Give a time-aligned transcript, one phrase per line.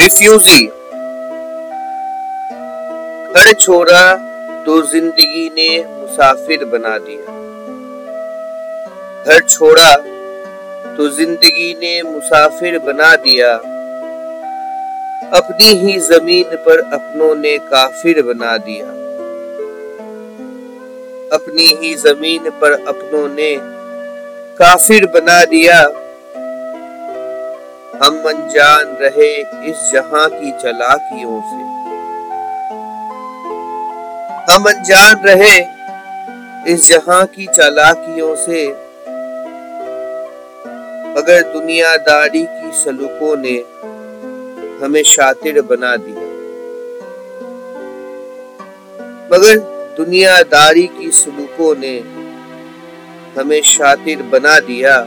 [0.00, 0.60] Refugee
[3.34, 4.04] घर छोड़ा
[4.64, 7.34] तो ज़िंदगी ने मुसाफिर बना दिया।
[9.24, 9.90] घर छोड़ा
[10.96, 13.52] तो ज़िंदगी ने मुसाफिर बना दिया।
[15.38, 18.86] अपनी ही ज़मीन पर अपनों ने काफिर बना दिया।
[21.36, 23.54] अपनी ही ज़मीन पर अपनों ने
[24.56, 25.82] काफिर बना दिया।
[28.02, 29.32] हम अनजान रहे
[29.70, 31.70] इस जहाँ की चलाकियों से।
[34.52, 35.58] हम अनजान रहे
[36.72, 38.68] इस जहाँ की चालाकियों से।
[41.18, 43.56] मगर दुनियादारी की सलूकों ने
[44.84, 46.30] हमें शातिर बना दिया।
[49.32, 49.58] मगर
[49.96, 51.98] दुनियादारी की सलूकों ने
[53.40, 55.06] हमें शातिर बना दिया।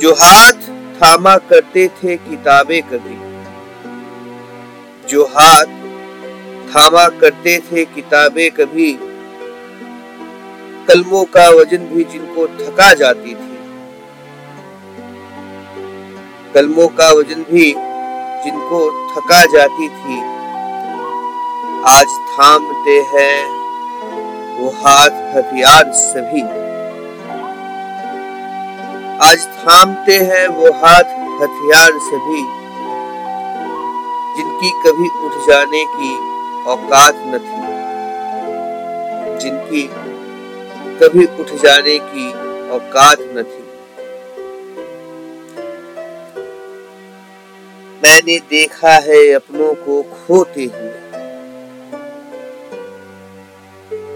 [0.00, 0.52] जो हाथ
[0.96, 3.16] थामा करते थे किताबें कभी।
[5.08, 5.64] जो हाथ
[6.70, 8.92] थामा करते थे किताबें कभी,
[10.88, 13.58] कलमों का वज़न भी जिनको थका जाती थी।
[16.54, 17.70] कलमों का वज़न भी
[18.44, 18.80] जिनको
[19.14, 20.20] थका जाती थी।
[21.86, 23.46] आज थामते हैं
[24.58, 26.63] वो हाथ हथियार सभी।
[29.24, 32.40] आज थामते हैं वो हाथ हथियार सभी,
[34.36, 36.10] जिनकी कभी उठ जाने की
[36.64, 37.62] औकात न थी,
[39.38, 39.82] जिनकी
[41.00, 42.28] कभी उठ जाने की
[42.70, 43.62] औकात न थी।
[48.02, 50.94] मैंने देखा है अपनों को खोते हुए।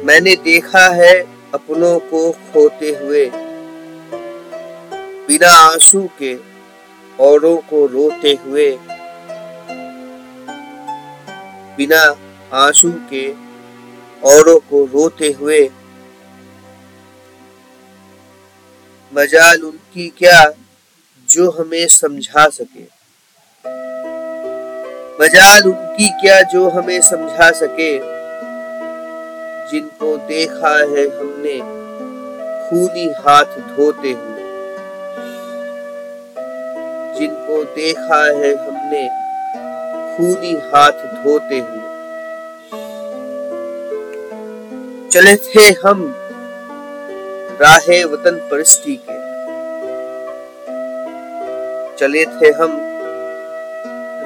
[0.05, 1.13] मैंने देखा है
[1.55, 3.31] अपनों को खोते हुए।
[5.29, 6.35] बिना आँसू के
[7.21, 8.71] औरों को रोते हुए,
[11.77, 12.01] बिना
[12.53, 13.27] आँसू के
[14.25, 15.61] औरों को रोते हुए,
[19.13, 20.41] मजाल उनकी क्या
[21.29, 22.87] जो हमें समझा सके?
[25.23, 27.93] मजाल उनकी क्या जो हमें समझा सके?
[29.71, 31.59] जिनको देखा है हमने,
[32.69, 34.38] खूनी हाथ धोते हुए।
[37.19, 39.09] जिनको देखा है हमने,
[40.17, 41.89] खूनी हाथ धोते हुए।
[45.11, 46.15] चले थे हम
[47.61, 49.29] राहे वतन परिस्थिति के।
[51.97, 52.79] चले थे हम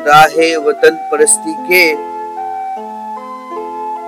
[0.07, 2.13] राहे वतन परिस्थिति के।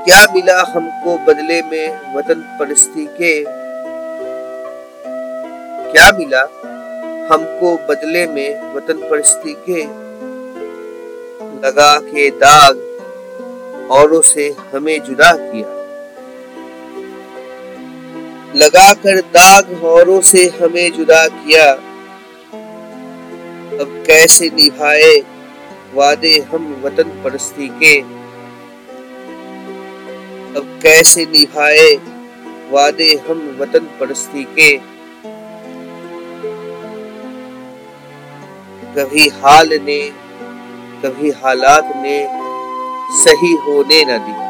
[0.05, 3.45] क्या मिला हमको बदले में वतन परिस्थिति के?
[5.93, 6.47] क्या मिला?
[7.33, 9.83] हमको बदले में वतन परस्ती के
[11.67, 12.77] लगा के दाग
[13.91, 15.69] औरों से हमें जुदा किया।
[18.57, 21.73] लगा कर दाग औरों से हमें जुदा किया।
[23.81, 25.25] अब कैसे निभाए
[25.95, 28.01] वादे हम वतन परस्ती के?
[30.59, 31.95] अब कैसे निभाए
[32.71, 34.94] वादे हम वतन परस्ती के?
[38.97, 40.01] कभी हाल ने,
[41.03, 42.19] कभी हालात ने
[43.15, 44.43] सही होने न दिया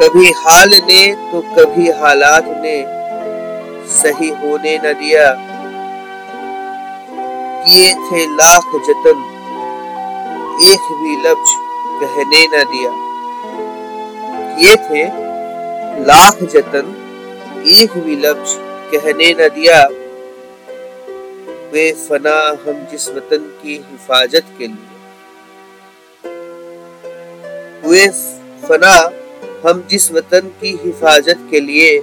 [0.00, 1.00] कभी हाल ने
[1.32, 2.74] तो कभी हालात ने
[3.92, 5.24] सही होने न दिया।
[7.64, 9.24] किए थे लाख जतन,
[10.64, 11.54] एक भी लफ्ज
[12.00, 12.90] कहने न दिया।
[14.50, 15.06] किए थे
[16.04, 16.94] लाख जतन,
[17.68, 18.54] एक भी लफ्ज
[18.92, 19.80] कहने न दिया।
[21.72, 24.88] वे फना हम जिस वतन की हिफाजत के लिए।
[27.84, 28.06] हुए
[28.68, 28.94] फना
[29.64, 31.98] हम जिस वतन की हिफाजत के लिए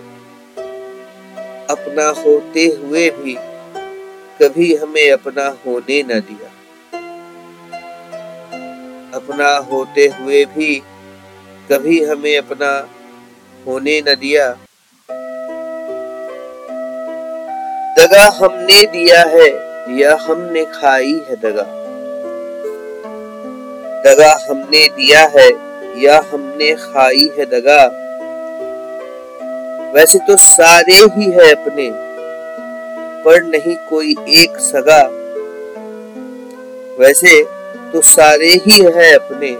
[1.69, 3.35] अपना होते हुए भी
[4.41, 6.51] कभी हमें अपना होने न दिया।
[9.13, 10.75] अपना होते हुए भी
[11.71, 12.71] कभी हमें अपना
[13.67, 14.66] होने न दिया।
[17.97, 19.47] दगा हमने दिया है,
[19.97, 21.63] या हमने खाई है दगा।
[24.01, 25.49] दगा हमने दिया है,
[26.03, 27.85] या हमने खाई है दगा।
[29.93, 31.89] वैसे तो सारे ही है अपने,
[33.23, 35.01] पर नहीं कोई एक सगा।
[36.99, 37.43] वैसे
[37.93, 39.55] तो सारे ही है अपने,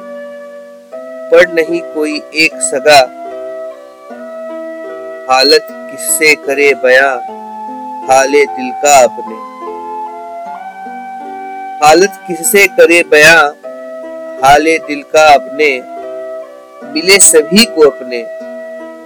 [1.32, 3.00] पर नहीं कोई एक सगा।
[5.34, 7.37] हालत किससे करे बयां?
[8.10, 9.36] हाले दिल का अपने।
[11.86, 13.48] हालत किससे करे बयां?
[14.44, 15.82] हाले दिल का अपने।
[16.94, 18.24] मिले सभी को अपने।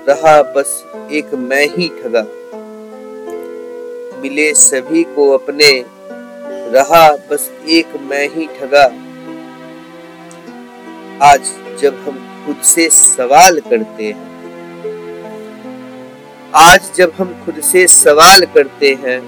[0.09, 2.21] रहा बस एक मैं ही ठगा।
[4.21, 5.85] मिले सभी को अपने।
[6.71, 8.83] रहा बस एक मैं ही ठगा।
[11.27, 11.41] आज
[11.81, 14.30] जब हम खुद से सवाल करते हैं
[16.55, 19.21] आज जब हम खुद से सवाल करते हैं,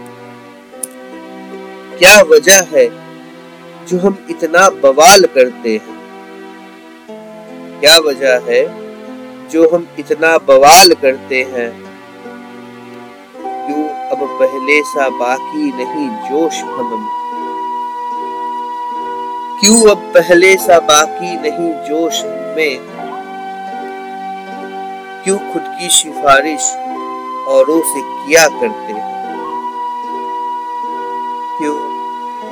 [1.97, 2.85] क्या वजह है
[3.85, 5.99] जो हम इतना बवाल करते हैं?
[7.79, 8.63] क्या वजह है
[9.49, 11.71] जो हम इतना बवाल करते हैं?
[13.37, 17.09] क्यों अब पहले सा बाकी नहीं जोश हम
[19.61, 22.93] क्यों अब पहले सा बाकी नहीं जोश में?
[25.23, 26.73] क्यों खुद की सिफारिश
[27.47, 29.13] औरों से किया करते हैं।
[31.57, 31.93] क्यों?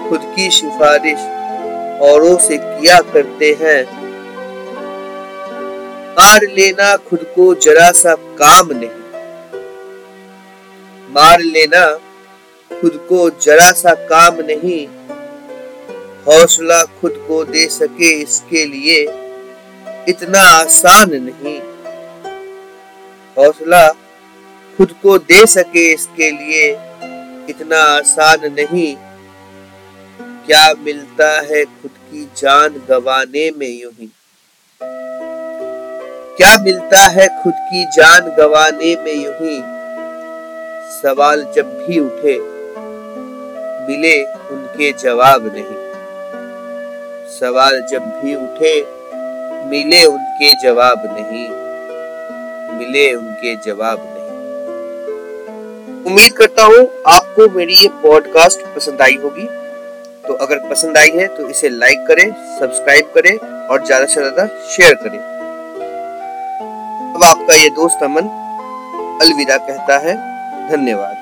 [0.10, 1.20] खुद की सिफारिश
[2.02, 4.02] औरों से किया करते हैं।
[6.12, 8.90] मार लेना खुद को जरा सा काम नहीं।
[11.10, 11.96] मार लेना
[12.82, 14.88] खुद को जरा सा काम नहीं।
[16.26, 19.02] हौसला खुद को दे सके इसके लिए
[20.10, 21.62] इतना आसान नहीं।
[23.38, 23.92] हौसला
[24.82, 26.72] खुद को दे सके इसके लिए
[27.50, 28.96] इतना आसान नहीं।
[30.46, 34.12] क्या मिलता है खुद की जान गवाने में यूँ ही?
[36.38, 39.60] क्या मिलता है खुद की जान गवाने में यूँ ही?
[41.02, 42.40] सवाल जब भी उठे,
[43.88, 45.92] मिले उनके जवाब नहीं।
[47.40, 48.86] सवाल जब भी उठे,
[49.70, 51.50] मिले उनके जवाब नहीं।
[52.80, 54.11] मिले उनके जवाब
[56.02, 59.44] उम्मीद करता हूँ आपको मेरी ये पॉडकास्ट पसंद आई होगी।
[60.28, 64.46] तो अगर पसंद आई है तो इसे लाइक करें सब्सक्राइब करें और ज़्यादा से ज़्यादा
[64.70, 65.18] शेयर करें।
[67.16, 68.30] अब आपका ये दोस्त अमन
[69.22, 70.16] अलविदा कहता है।
[70.70, 71.21] धन्यवाद।